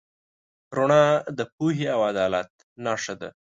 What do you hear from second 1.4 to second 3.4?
پوهې او عدالت نښه ده.